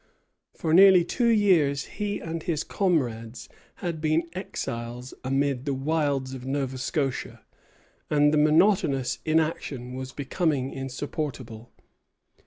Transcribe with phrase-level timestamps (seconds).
[0.55, 3.47] For nearly two years he and his comrades
[3.85, 7.45] had been exiles amid the wilds of Nova Scotia,
[8.09, 11.71] and the monotonous inaction was becoming insupportable.